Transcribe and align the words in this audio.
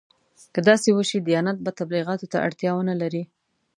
که 0.53 0.59
داسې 0.69 0.89
وشي 0.93 1.17
دیانت 1.27 1.57
به 1.65 1.71
تبلیغاتو 1.79 2.25
ته 2.31 2.37
اړتیا 2.45 2.71
ونه 2.75 2.95
لري. 3.01 3.23